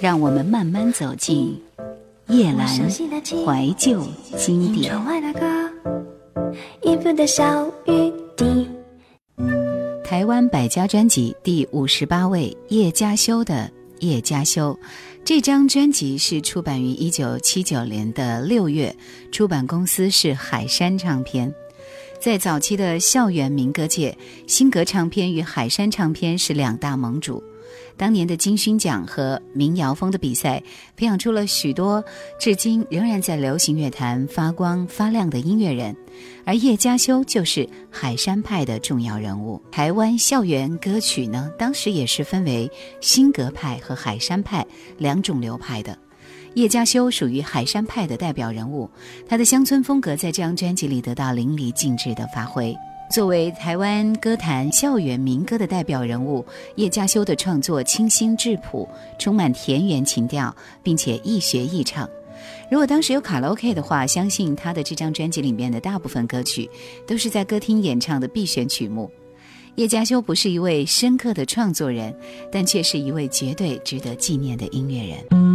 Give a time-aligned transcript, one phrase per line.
[0.00, 1.60] 让我们慢慢走进
[2.28, 4.94] 叶阑怀旧经典。
[10.04, 13.70] 台湾百家专辑第五十八位叶嘉修的
[14.06, 14.78] 《叶嘉修》，
[15.24, 18.94] 这张专辑是出版于一九七九年的六月，
[19.32, 21.52] 出版公司是海山唱片。
[22.20, 27.42] 在早期的校园民歌界，新格唱片与海山唱片是两大盟主。
[27.98, 30.62] 当年的金勋奖和民谣风的比赛，
[30.96, 32.02] 培养出了许多
[32.38, 35.94] 至今仍然在流行乐坛发光发亮的音乐人，
[36.44, 39.60] 而叶嘉修就是海山派的重要人物。
[39.72, 44.64] 台湾校园歌曲呢，当时也是分为新格派和海山派
[44.96, 45.98] 两种流派的。
[46.54, 48.88] 叶嘉修属于海山派的代表人物，
[49.28, 52.74] 他的乡村风格在这张专辑里得到淋漓尽致的发挥。
[53.10, 56.44] 作为台湾歌坛校园民歌的代表人物，
[56.76, 58.86] 叶嘉修的创作清新质朴，
[59.18, 62.08] 充满田园情调，并且易学易唱。
[62.70, 66.68] 如果当时有卡拉 OK 的话，相信他的这张专辑里面的大部分歌曲
[67.06, 69.10] 都是在歌厅演唱的必选曲目。
[69.76, 72.14] 叶嘉修不是一位深刻的创作人，
[72.52, 75.47] 但却是一位绝对值得纪念的音乐人。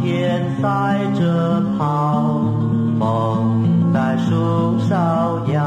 [0.00, 2.40] 天晒着跑，
[2.98, 5.60] 风在树梢摇，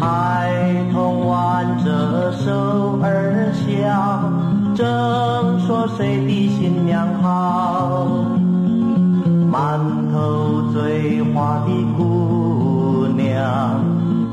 [0.00, 0.50] 孩
[0.92, 4.30] 童挽着手儿笑，
[4.74, 8.06] 正说谁的新娘好，
[9.50, 9.80] 满
[10.12, 13.80] 头醉花的姑娘，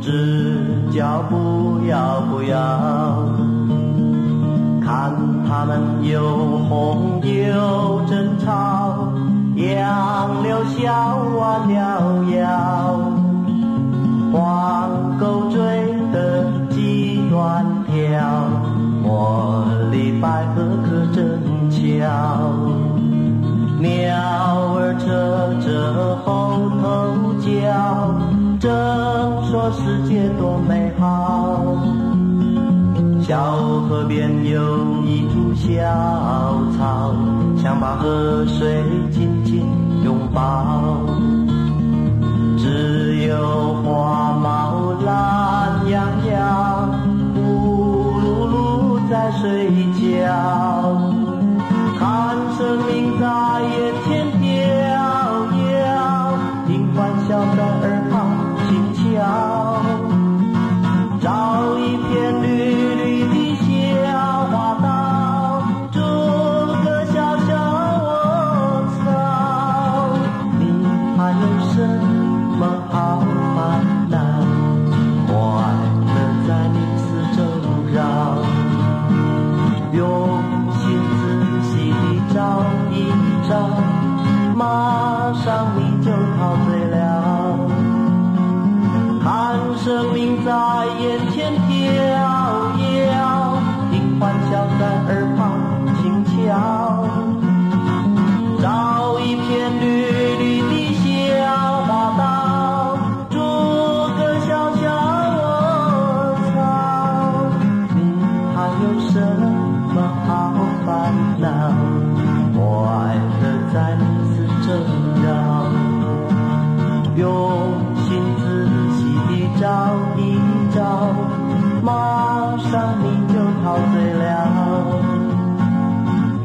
[0.01, 3.00] 只叫不要不要。
[5.61, 6.23] 他们有
[6.67, 9.13] 红有争吵，
[9.55, 12.99] 杨柳笑弯了腰，
[14.33, 15.61] 黄狗追
[16.11, 18.49] 得鸡乱跳，
[19.05, 22.09] 茉莉百合可真俏，
[23.79, 24.17] 鸟
[24.73, 25.05] 儿扯
[25.63, 28.15] 着后头叫，
[28.59, 28.67] 正
[29.45, 31.77] 说世界多美好。
[33.21, 33.37] 小
[33.87, 35.40] 河边有一株。
[35.61, 35.69] 小
[36.75, 37.13] 草，
[37.55, 39.63] 想把河水紧紧
[40.03, 40.97] 拥抱。
[42.57, 46.89] 只有花猫懒洋洋，
[47.35, 47.39] 呼
[48.21, 50.25] 噜噜在睡觉，
[51.99, 53.27] 看生命在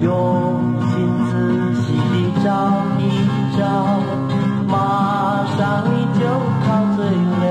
[0.00, 0.10] 用
[0.80, 0.90] 心
[1.30, 1.32] 仔
[1.82, 2.14] 细的
[2.44, 2.48] 找
[2.98, 3.02] 一
[3.58, 3.60] 找
[4.66, 5.60] 马上
[5.90, 6.20] 你就
[6.64, 6.66] 陶
[6.96, 7.44] 醉了。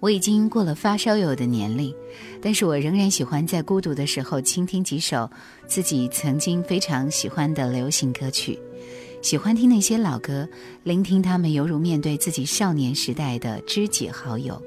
[0.00, 1.94] 我已经过了发烧友的年龄，
[2.42, 5.30] 但是我仍然喜欢在孤独的时候倾听几首
[5.66, 8.58] 自己曾经非常喜欢的流行歌曲，
[9.22, 10.46] 喜欢听那些老歌，
[10.82, 14.60] 聆听他们犹如面对自己少年时代的知己好友，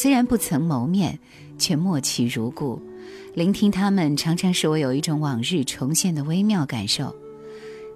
[0.00, 1.18] 虽然不曾谋面，
[1.58, 2.80] 却默契如故。
[3.34, 7.12] 聆听他们，常常使我有一种往日重现的微妙感受，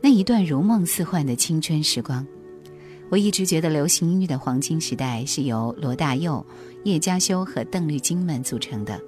[0.01, 2.27] 那一段如梦似幻的青春时光。
[3.09, 6.45] 我一直觉得流行音乐的黄金时代是由罗大佑、
[6.83, 9.01] 叶嘉修和邓丽君们组成的，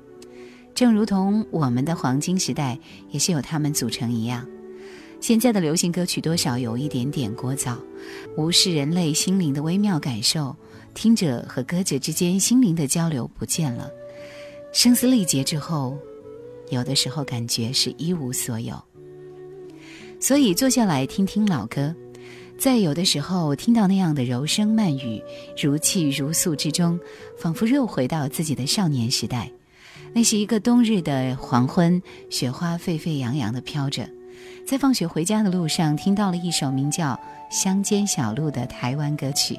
[0.72, 2.78] 正如同我们的黄金时代
[3.10, 4.46] 也是由他们组成一样。
[5.20, 7.76] 现在的流行歌曲多少有一点点聒噪，
[8.36, 10.54] 无视人类心灵的微妙感受，
[10.94, 13.90] 听者和歌者之间心灵的交流不见了。
[14.72, 15.98] 声嘶力竭之后，
[16.70, 18.80] 有的时候感觉是一无所有。
[20.20, 21.94] 所以坐下来听听老歌，
[22.56, 25.22] 在有的时候听到那样的柔声慢语，
[25.60, 26.98] 如泣如诉之中，
[27.36, 29.50] 仿佛又回到自己的少年时代。
[30.14, 32.00] 那是一个冬日的黄昏，
[32.30, 34.08] 雪花沸沸扬扬的飘着。
[34.66, 37.12] 在放学回家的路上，听到了一首名叫
[37.50, 39.58] 《乡间小路》的台湾歌曲。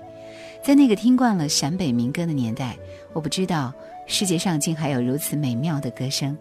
[0.66, 2.76] 在那个听惯了陕北民歌的年代，
[3.14, 3.72] 我不知道
[4.08, 6.36] 世界上竟还有如此美妙的歌声。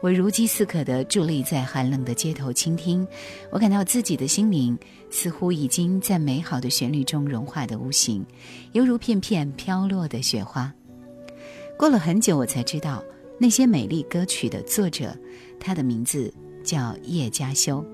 [0.00, 3.04] 我如饥似渴地伫立在寒冷的街头倾听，
[3.50, 4.78] 我感到自己的心灵
[5.10, 8.24] 似乎已经在美好的旋律中融化的无形，
[8.70, 10.72] 犹如片片飘落的雪花。
[11.76, 13.02] 过了很久，我才知道。
[13.36, 15.12] 那些美丽歌曲的作者，
[15.58, 16.32] 他的名字
[16.62, 17.84] 叫叶嘉修。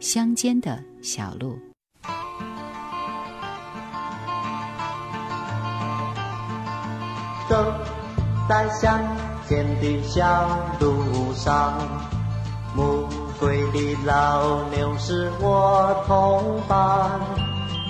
[0.00, 1.58] 乡间的小路，
[7.52, 7.62] 走
[8.48, 8.98] 在乡
[9.46, 10.48] 间的小
[10.80, 11.74] 路上，
[12.74, 13.06] 暮
[13.38, 17.20] 归的老牛是我同伴，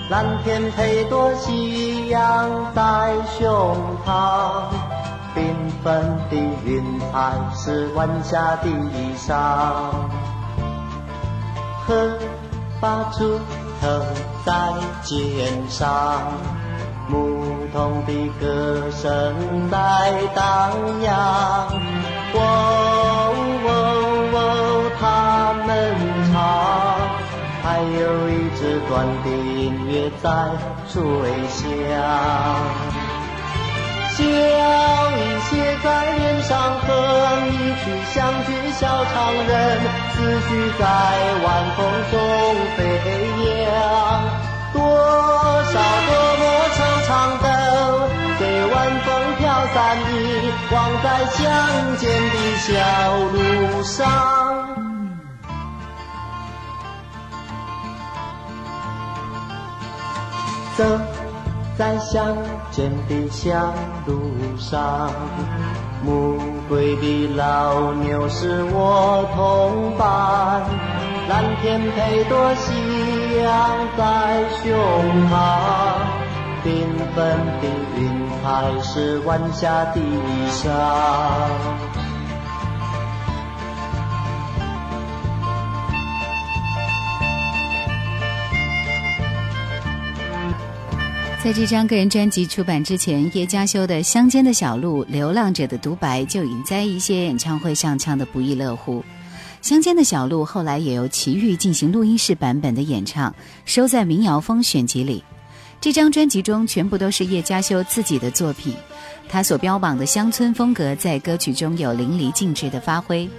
[0.09, 4.65] 蓝天配朵夕阳在胸膛。
[5.33, 9.33] 缤纷的云彩是晚霞的衣裳，
[11.87, 12.17] 鹤
[12.81, 13.39] 发出
[13.79, 13.87] 头
[14.45, 14.73] 在
[15.03, 16.21] 肩上，
[17.73, 19.77] 童的歌声在
[20.35, 20.71] 荡
[21.01, 21.67] 漾。
[22.35, 22.37] 喔
[23.65, 23.67] 喔
[24.31, 24.37] 喔，
[25.01, 25.03] 他
[25.65, 25.69] 们
[26.31, 26.33] 唱，
[27.63, 28.91] 还有一支短
[29.23, 29.25] 笛
[29.65, 29.91] 音乐
[30.21, 30.29] 在
[30.87, 30.93] 吹
[31.49, 31.59] 响。
[34.13, 35.51] 笑意写
[35.83, 36.51] 在脸上，
[36.85, 36.87] 哼
[37.49, 37.83] 一曲
[38.13, 38.15] 乡
[38.45, 39.51] 居小唱人，
[40.11, 40.15] 思
[40.47, 40.81] 绪在
[41.43, 41.79] 晚风
[42.11, 42.13] 中
[42.77, 42.79] 飞
[43.63, 43.65] 扬。
[44.71, 46.41] 多少多么
[46.75, 47.09] 长长
[47.41, 47.45] 的，
[48.83, 50.09] 晚风飘散的，
[50.75, 51.41] 望在乡
[51.95, 52.67] 间的小
[53.31, 54.11] 路上。
[60.75, 60.83] 走。
[61.75, 62.37] 在乡
[62.69, 63.73] 间的小
[64.05, 65.09] 路上，
[66.03, 66.37] 暮
[66.69, 70.61] 归的老牛是我同伴，
[71.29, 72.73] 蓝天配朵夕
[73.41, 74.77] 阳在胸
[75.31, 75.31] 膛，
[76.63, 76.85] 缤
[77.15, 77.63] 纷的
[77.97, 80.01] 云还是晚霞的。
[91.41, 98.99] 在这张个人专辑出版之前，叶嘉修的《乡间的小路》《流浪者的独白》就已在一些演唱会上唱得不亦乐乎。
[99.61, 105.23] 《乡间的小路》后来也由齐豫进行录音室版本的演唱，收在《民谣风》选集里。
[105.83, 108.73] 这张专辑中全部都是叶嘉修自己的作品，
[109.27, 113.29] 他所标榜的乡村风格在歌曲中有淋漓尽致的发挥。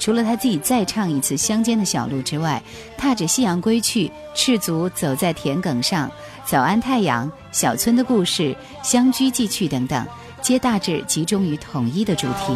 [0.00, 2.60] 除了他自己再唱一次《乡间的小路》之外，
[2.98, 6.10] 踏着夕阳归去，赤足走在田埂上。
[6.44, 8.52] 早安，太阳，小村的故事，
[8.82, 10.04] 乡居寄去等等，
[10.40, 12.52] 皆大致集中于统一的主题。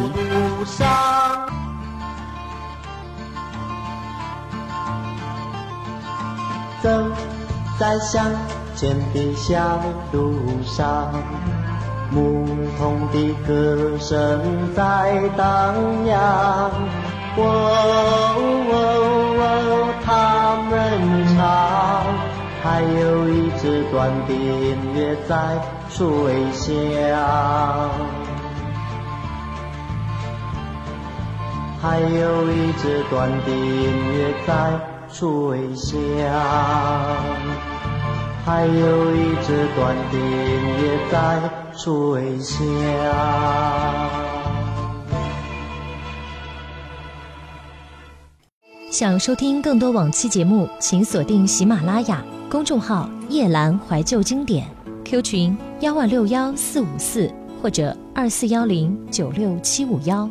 [6.83, 7.09] 走
[7.79, 8.29] 在乡
[8.77, 9.81] 间的小
[10.11, 11.11] 路上，
[12.11, 12.45] 牧
[12.77, 14.39] 童的歌声
[14.75, 15.73] 在荡
[16.05, 16.71] 漾。
[17.35, 17.41] 哦
[18.69, 18.73] 哦
[19.41, 20.07] 哦，他
[20.69, 20.71] 们
[21.35, 21.37] 唱。
[22.63, 25.35] 还有一支短笛音乐在
[25.89, 26.05] 吹
[26.51, 26.69] 响，
[31.81, 34.53] 还有一支短笛音乐在
[35.11, 35.95] 吹响，
[38.47, 42.57] 还有一支短笛也在吹响。
[48.89, 54.65] 想收听更多往期节目，请锁定喜马拉雅公众号“夜阑怀旧经典
[55.03, 57.29] ”，Q 群幺二六幺四五四
[57.61, 60.29] 或者二四幺零九六七五幺。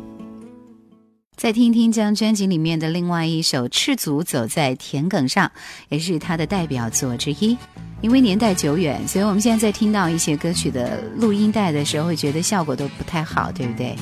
[1.35, 5.45] 再听听这张专辑里面的另外一首《赤足走在田埂上》，
[5.89, 7.55] 也是他的代表作之一。
[8.01, 13.95] 因为年代久远，所以我们现在在听到一些歌曲的录音带的时候，会觉得效果都不太好，对不对？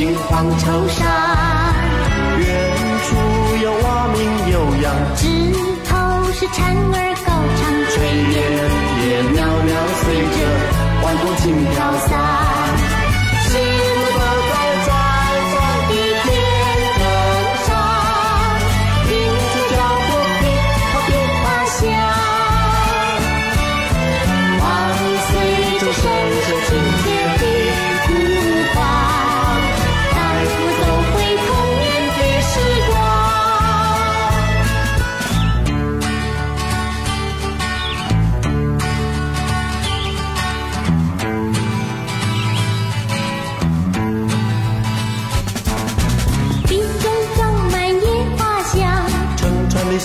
[0.00, 1.06] 愁山，
[2.38, 2.44] 远
[3.04, 3.08] 处
[3.62, 4.18] 有蛙鸣
[4.50, 5.26] 悠扬，枝
[5.84, 5.88] 头
[6.32, 7.28] 是蝉儿高
[7.60, 7.94] 唱，炊
[8.32, 8.34] 烟
[9.04, 10.36] 也袅袅随着
[11.02, 11.76] 晚风轻飘
[12.08, 12.49] 散。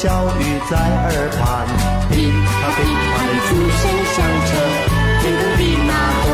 [0.06, 1.66] 小雨在耳畔，
[2.12, 2.78] 噼啪噼
[3.10, 3.82] 啪的鼓声
[4.14, 4.50] 响彻
[5.20, 5.92] 天空的那
[6.28, 6.30] 端。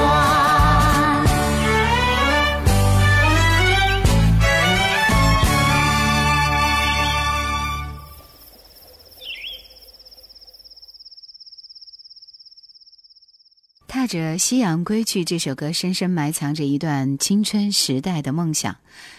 [13.88, 18.76] 踏着夕阳归去，这首歌深深埋藏着一段青春时代的梦想。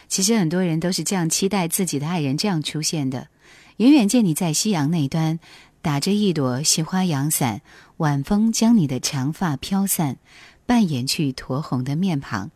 [0.09, 3.29] 其实很多人都是这样期待自己的爱人这样出现的。
[3.79, 5.39] 远远见你在夕阳那端，
[5.81, 7.63] 打着一朵细花阳伞，
[7.97, 10.19] 晚风将你的长发飘散，
[10.67, 12.51] 扮演去酡红的面庞。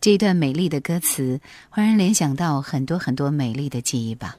[0.00, 1.40] 这一段美丽的歌词，
[1.74, 4.36] 让人联想到很多很多美丽的记忆吧。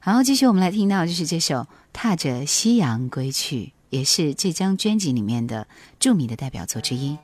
[0.00, 1.60] 好，继续我们来听到就是这首
[1.92, 5.66] 《踏着夕阳归去》，也是这张专辑里面的
[5.98, 7.16] 著名的代表作之一。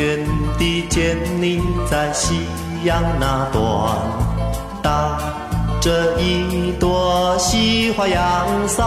[0.00, 0.18] 远
[0.58, 2.46] 地见你在夕
[2.84, 3.98] 阳那端，
[4.82, 5.18] 打
[5.78, 8.86] 着一朵细花阳伞，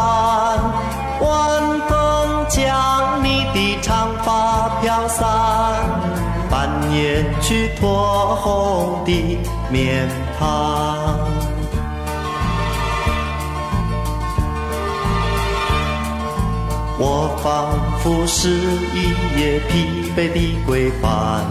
[1.22, 5.24] 晚风将你的长发飘散，
[6.50, 7.86] 扮演去酡
[8.36, 9.38] 红的
[9.70, 11.43] 面庞。
[17.00, 19.10] 我仿佛是一
[19.40, 21.42] 叶疲惫的归帆，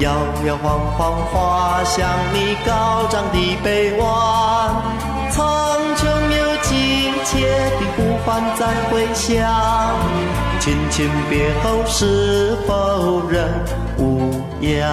[0.00, 0.12] 摇
[0.44, 4.08] 摇晃晃划向你高涨的臂弯，
[5.30, 6.04] 苍穹
[6.36, 7.46] 有亲切
[7.78, 9.48] 的呼唤在回响，
[10.58, 13.48] 亲亲别后是否仍
[13.96, 14.88] 无恙？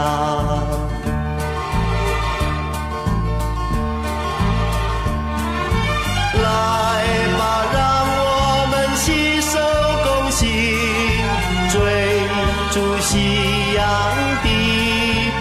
[14.44, 14.48] 的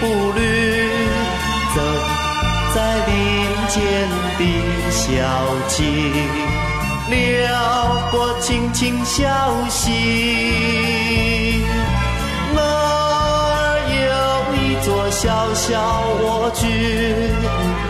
[0.01, 0.39] 步履
[1.75, 1.77] 走
[2.75, 3.13] 在林
[3.69, 3.79] 间
[4.39, 4.41] 的
[4.91, 5.03] 小
[5.69, 5.77] 径
[7.11, 7.13] 撩
[8.11, 9.23] 过青青小
[9.69, 11.65] 溪，
[12.55, 15.73] 那儿有一座小小
[16.23, 16.63] 蜗居，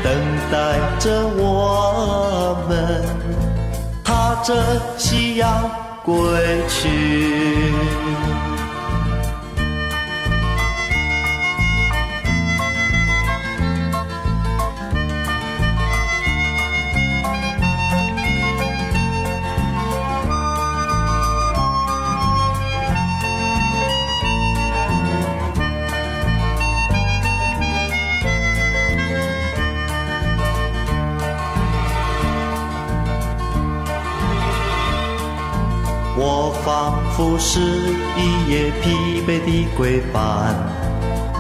[0.03, 0.07] 等
[0.51, 0.55] 待
[0.99, 1.05] 着
[1.37, 2.73] 我们
[4.03, 4.49] 踏着
[4.99, 5.71] 夕阳
[6.05, 6.13] 归
[6.69, 7.73] 去。
[37.25, 40.55] 不是一夜疲惫的归帆，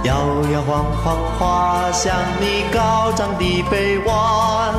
[0.03, 0.17] 摇
[0.51, 2.11] 摇晃晃滑向
[2.41, 4.75] 你高涨的臂弯，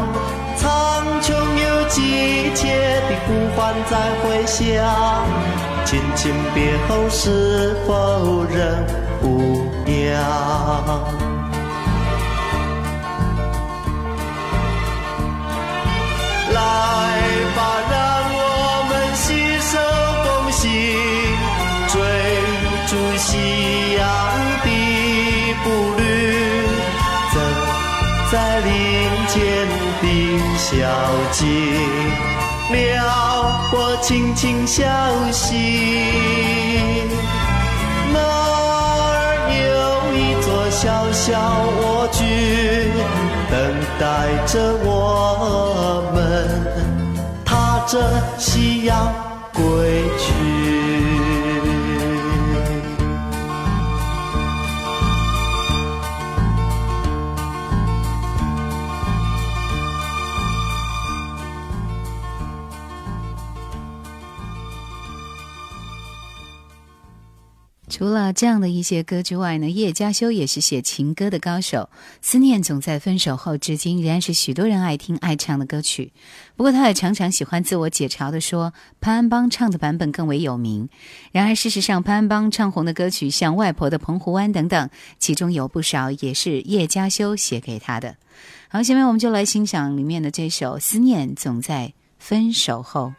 [0.57, 4.65] 苍穹有急切的呼唤在回响，
[5.85, 8.83] 亲亲别后是否仍
[9.21, 10.19] 无恙？
[16.51, 16.57] 来
[17.55, 17.59] 吧，
[17.91, 18.14] 让
[23.27, 23.31] 夕
[23.97, 24.05] 阳
[24.63, 24.69] 的
[25.63, 25.65] 步
[25.97, 25.99] 履，
[27.33, 27.35] 走
[28.31, 28.69] 在林
[29.27, 29.35] 间
[29.99, 30.03] 的
[30.55, 30.69] 小
[31.31, 31.43] 径，
[32.71, 32.77] 撩
[33.71, 34.83] 拨轻轻小
[35.31, 35.41] 溪。
[38.13, 41.25] 那儿有一座小小
[41.81, 42.21] 蜗居，
[43.49, 43.53] 等
[43.99, 44.05] 待
[44.45, 44.53] 着
[44.83, 46.15] 我们
[47.43, 47.91] 踏着
[48.37, 49.11] 夕阳
[49.51, 49.63] 归
[50.19, 51.14] 去。
[68.25, 71.89] 了这样的一些歌之外呢，叶嘉修也是写情歌的高手。
[72.21, 76.11] 思念总在分手后，至今仍然是许多人爱听爱唱的歌曲。
[76.55, 80.89] 不过，他也常常喜欢自我解嘲的说，潘安邦唱的版本更为有名。
[81.31, 84.89] 然而，事实上，潘安邦唱红的歌曲像《外婆的澎湖湾》等等，
[85.19, 88.15] 其中有不少也是叶嘉修写给他的。
[88.67, 93.13] 好，下面我们就来欣赏里面的这首《思念总在分手后》。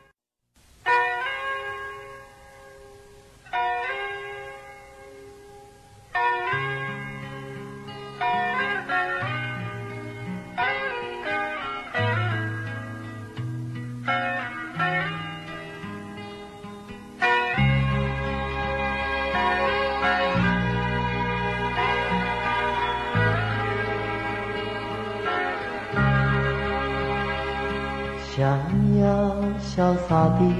[29.76, 30.50] 潇洒地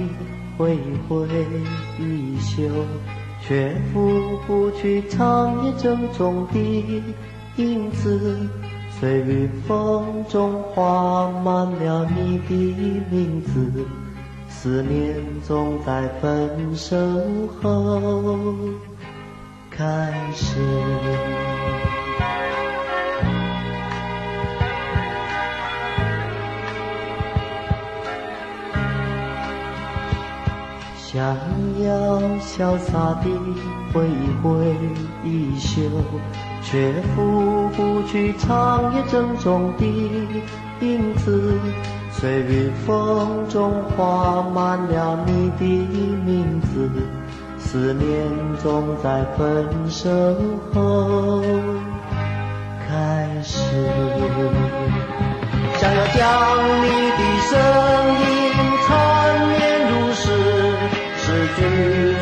[0.57, 0.77] 挥
[1.09, 1.27] 挥
[1.99, 2.69] 衣袖，
[3.41, 7.03] 却拂不去长夜郑重的
[7.55, 8.37] 影子。
[8.99, 12.53] 随雨风中画满了你的
[13.09, 13.85] 名字，
[14.47, 16.95] 思念总在分手
[17.61, 18.55] 后
[19.71, 20.57] 开始。
[31.87, 33.29] 要潇洒地
[33.93, 34.49] 挥一挥
[35.23, 35.81] 衣袖，
[36.61, 39.85] 却拂不去长夜郑重的
[40.81, 41.57] 影子。
[42.11, 45.63] 随风中画满了你的
[46.25, 46.89] 名字，
[47.57, 48.05] 思念
[48.61, 50.09] 总在分手
[50.73, 51.41] 后
[52.87, 53.61] 开始。
[55.75, 56.21] 想要将
[56.81, 57.51] 你的声
[58.21, 58.26] 音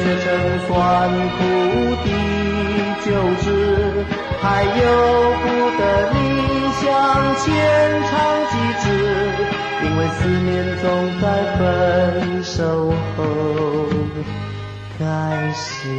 [0.06, 0.26] 句却成
[0.68, 0.70] 酸
[1.36, 1.42] 苦
[2.06, 2.08] 的
[3.04, 3.10] 酒
[3.42, 3.46] 汁，
[4.40, 4.70] 还由
[5.42, 5.44] 不
[5.80, 5.82] 得
[6.14, 6.16] 你
[6.80, 6.86] 向
[7.38, 7.44] 前
[8.04, 8.14] 唱
[8.52, 8.86] 几支，
[9.84, 10.86] 因为思念总
[11.20, 11.26] 在
[11.58, 11.60] 分
[12.44, 12.54] 手
[13.18, 13.20] 后
[15.00, 15.04] 开
[15.56, 15.90] 始。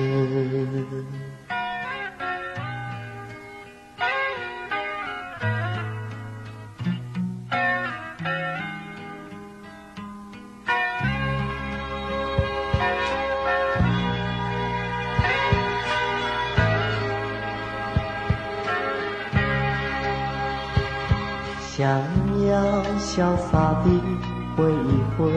[24.57, 25.31] 挥一挥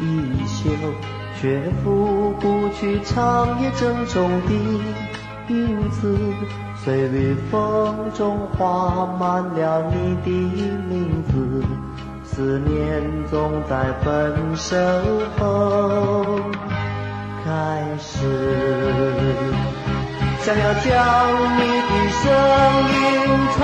[0.00, 0.70] 衣袖，
[1.40, 4.52] 却拂不去长夜郑重的
[5.48, 6.18] 影子。
[6.82, 10.30] 随微风中画满了你的
[10.88, 11.62] 名字，
[12.24, 14.76] 思念总在分手
[15.38, 16.40] 后
[17.44, 17.50] 开
[17.98, 18.16] 始。
[20.40, 20.86] 想要将
[21.56, 21.92] 你的
[22.22, 22.22] 声
[22.96, 22.98] 音
[23.56, 23.58] 传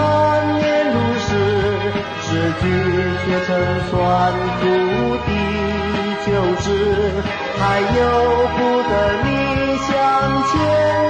[2.22, 2.64] 室，诗句
[3.24, 3.48] 却成
[3.88, 3.92] 酸
[4.60, 4.62] 楚
[5.26, 5.28] 的
[6.26, 6.28] 酒
[6.60, 6.66] 汁，
[7.58, 7.86] 还有
[8.56, 8.90] 不得
[9.24, 9.28] 你
[9.78, 9.90] 向
[10.48, 10.52] 前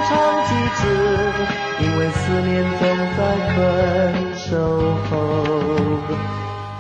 [0.09, 0.11] 唱
[0.47, 0.83] 几支，
[1.81, 2.83] 因为思念总
[3.17, 3.19] 在
[3.55, 3.57] 分
[4.37, 4.45] 手
[5.11, 5.13] 后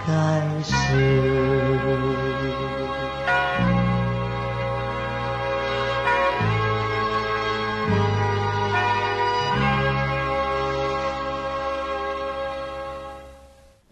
[0.06, 0.08] 开
[0.62, 0.70] 始。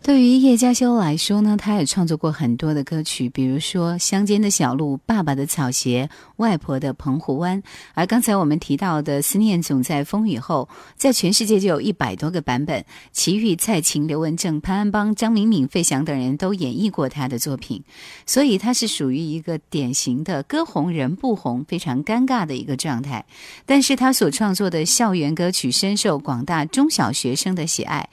[0.04, 7.62] 对于叶嘉修来说呢，他也创作过很多的歌曲，比如说《乡间的小路》《爸爸的草鞋》《外婆的澎湖湾》，
[7.94, 12.84] 而刚才我们提到的《思念总在风雨后》，在全世界就有一百多个版本。
[13.12, 17.82] 齐豫、蔡琴、刘文正、潘安邦、张敏敏、费翔等人都演绎过他的作品，
[18.26, 23.24] 所以他是属于一个典型的歌红人不红、非常尴尬的一个状态。
[23.64, 28.06] 但是他所创作的校园歌曲深受广大中小学生的喜爱。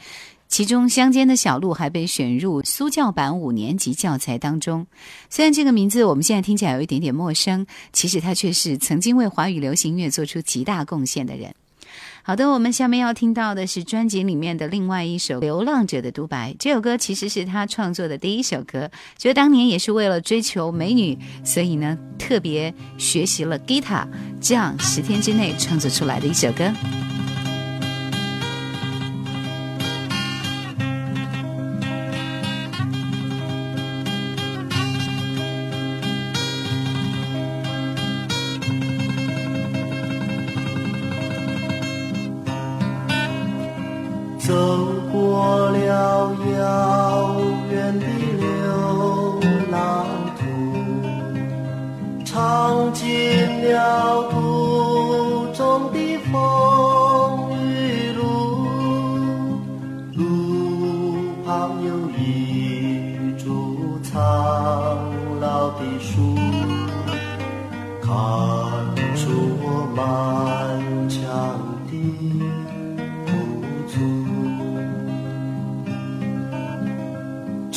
[0.51, 4.85] 其中，《乡间的小路》还被选入苏教版五年级教材当中。
[5.29, 11.55] 虽然这个名字我们现在听起来有一点点陌生，其实他却是曾经为华语流行乐做出极大贡献的人。
[12.23, 16.51] 好的，我们下面要听到的是专辑里面的另外一首《流浪者的独白》。
[16.59, 24.05] 这首歌其实是他创作的第一首歌，觉得当年也是为了追求美女，所以呢特别学习了吉他，
[24.41, 26.69] 这样十天之内创作出来的一首歌。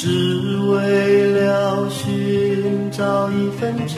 [0.04, 3.96] 只为了寻找一份真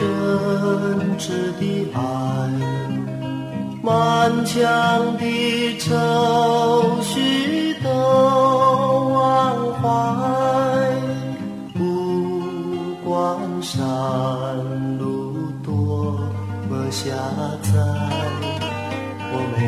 [1.19, 1.99] 挚的爱，
[3.83, 3.91] 满
[4.45, 7.89] 腔的愁绪都
[9.09, 9.83] 忘怀。
[11.73, 13.77] 不管山
[14.97, 16.17] 路多
[16.69, 17.11] 么狭
[17.63, 17.73] 窄，
[19.33, 19.59] 我每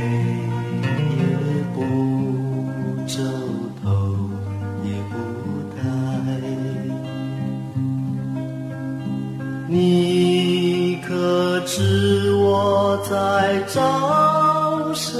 [13.09, 15.17] 在找什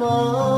[0.00, 0.55] 么？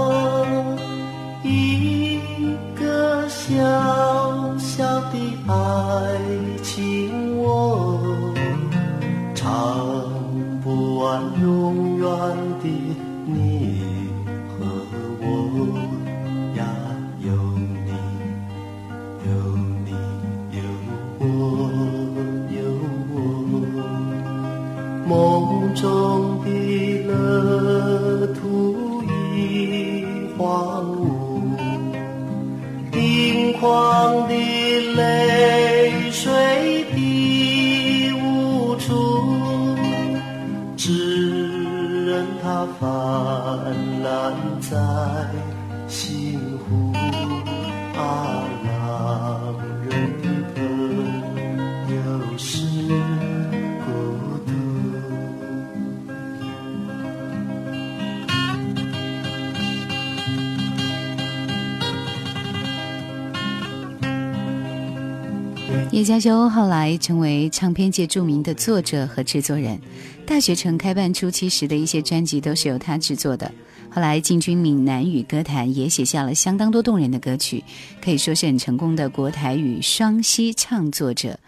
[65.98, 69.76] 叶嘉修后来成为唱片界著名的作者和制作人。
[70.24, 73.52] 大学城开办初期时的一些专辑都是由他制作的。
[73.90, 77.64] 后来进军闽南语歌坛，也写下了相当多动人的歌曲，
[78.00, 81.40] 可以说是很成功的国台语双栖唱作者。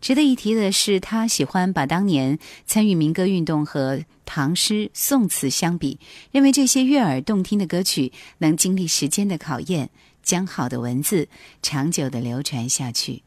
[0.00, 5.98] 值得一提的是，他喜欢把当年参与民歌运动和唐诗宋词相比，
[6.32, 9.90] 认为这些悦耳动听的歌曲能经历时间的考验，
[10.22, 11.28] 将好的文字
[11.60, 13.22] 长久地流传下去。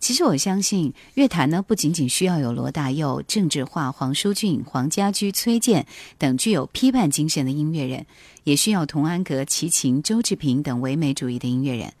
[0.00, 5.86] 其实我相信，乐坛呢不仅仅需要有罗大佑、郑智化、黄舒骏、黄家驹、崔健
[6.18, 8.06] 等具有批判精神的音乐人，
[8.44, 11.92] 也需要童安格、齐秦、周志平等唯美主义的音乐人，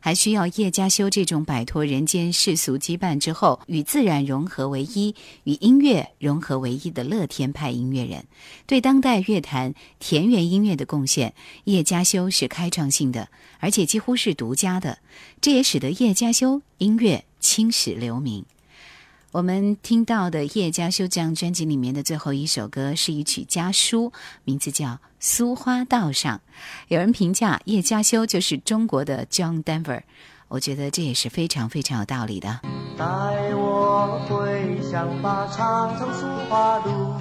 [0.00, 8.24] 还需要叶家修这种摆脱人间世俗羁绊之后，与自然融合为一、与音乐融合为一的乐天派音乐人。
[8.66, 11.34] 对当代乐坛田园音乐的贡献，
[11.64, 14.98] 叶家修是开创性的，而且几乎是独家的。
[15.40, 18.44] 这也使得叶家修音乐青史留名。
[19.36, 24.10] 我们听到的叶嘉修这张专辑里面的最后一首歌是一曲家书，
[24.44, 24.86] 名字叫
[25.20, 26.38] 《苏花道上》。
[26.88, 30.00] 有人评价叶嘉修就是中国的 John Denver，
[30.48, 32.60] 我觉得这也是非常非常有道理的。
[32.96, 33.04] 带
[33.54, 37.20] 我回乡吧，长城苏花路。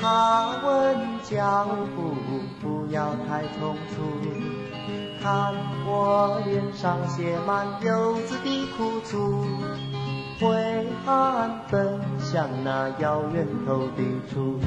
[0.00, 0.96] 他问
[1.28, 2.14] 江湖，
[2.62, 4.04] 不要太匆促。
[5.20, 5.52] 看看
[5.84, 9.44] 我脸上写满游子的苦楚，
[10.40, 10.46] 挥
[11.04, 14.60] 汗奔向那遥远头的处。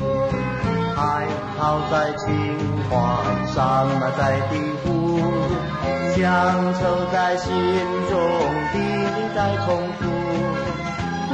[0.94, 1.26] 海
[1.58, 2.58] 涛在青
[2.90, 5.20] 黄上啊在低呼，
[6.14, 6.82] 乡愁
[7.14, 7.50] 在心
[8.10, 8.20] 中
[8.74, 10.00] 叮咛在重复。
[11.30, 11.34] 故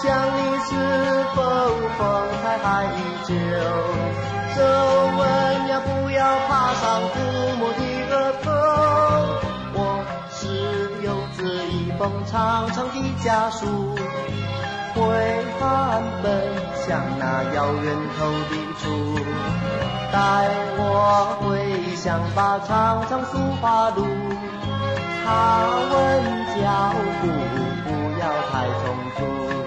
[0.00, 0.70] 乡你是
[1.34, 1.42] 否
[1.98, 2.00] 风
[2.42, 2.86] 采还依
[3.26, 3.34] 旧？
[4.54, 4.58] 皱
[5.18, 5.20] 纹
[5.68, 7.16] 呀不要爬上父
[7.58, 8.12] 母的额
[8.44, 8.46] 头。
[12.02, 13.94] 封长长的家书，
[14.92, 15.00] 挥
[15.60, 16.42] 汗奔
[16.74, 18.84] 向那遥远头的处，
[20.10, 24.04] 带我回乡吧，长长苏花路。
[25.24, 25.62] 他
[25.92, 25.94] 问
[26.56, 26.60] 脚
[27.20, 27.22] 步
[27.84, 27.88] 不
[28.18, 28.82] 要太匆
[29.16, 29.61] 促。